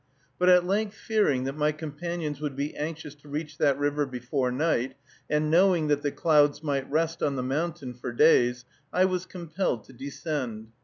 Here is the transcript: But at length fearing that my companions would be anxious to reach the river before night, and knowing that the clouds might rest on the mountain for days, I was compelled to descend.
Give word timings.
But 0.39 0.49
at 0.49 0.65
length 0.65 0.95
fearing 0.95 1.43
that 1.43 1.55
my 1.55 1.71
companions 1.71 2.41
would 2.41 2.55
be 2.55 2.75
anxious 2.75 3.13
to 3.13 3.29
reach 3.29 3.59
the 3.59 3.75
river 3.75 4.07
before 4.07 4.51
night, 4.51 4.95
and 5.29 5.51
knowing 5.51 5.89
that 5.89 6.01
the 6.01 6.11
clouds 6.11 6.63
might 6.63 6.89
rest 6.89 7.21
on 7.21 7.35
the 7.35 7.43
mountain 7.43 7.93
for 7.93 8.11
days, 8.11 8.65
I 8.91 9.05
was 9.05 9.27
compelled 9.27 9.83
to 9.83 9.93
descend. 9.93 10.69